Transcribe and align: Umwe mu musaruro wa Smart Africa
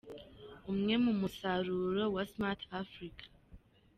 Umwe 0.71 0.93
mu 1.03 1.11
musaruro 1.19 2.03
wa 2.15 2.23
Smart 2.31 2.61
Africa 2.81 3.25